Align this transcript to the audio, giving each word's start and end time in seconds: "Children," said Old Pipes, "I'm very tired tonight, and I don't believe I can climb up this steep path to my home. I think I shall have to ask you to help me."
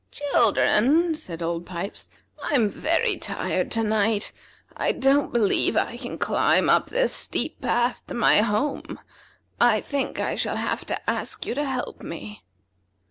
"Children," 0.09 1.13
said 1.13 1.43
Old 1.43 1.63
Pipes, 1.67 2.09
"I'm 2.41 2.71
very 2.71 3.17
tired 3.17 3.69
tonight, 3.69 4.33
and 4.69 4.83
I 4.83 4.91
don't 4.93 5.31
believe 5.31 5.77
I 5.77 5.95
can 5.95 6.17
climb 6.17 6.71
up 6.71 6.87
this 6.87 7.13
steep 7.13 7.61
path 7.61 8.01
to 8.07 8.15
my 8.15 8.37
home. 8.41 8.99
I 9.59 9.79
think 9.79 10.19
I 10.19 10.35
shall 10.35 10.57
have 10.57 10.85
to 10.87 11.07
ask 11.07 11.45
you 11.45 11.53
to 11.53 11.65
help 11.65 12.01
me." 12.01 12.41